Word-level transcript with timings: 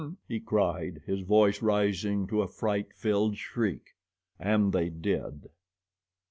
he 0.27 0.39
cried, 0.39 1.03
his 1.05 1.21
voice 1.21 1.61
rising 1.61 2.25
to 2.25 2.41
a 2.41 2.47
fright 2.47 2.91
filled 2.91 3.37
shriek. 3.37 3.95
And 4.39 4.73
they 4.73 4.89
did. 4.89 5.49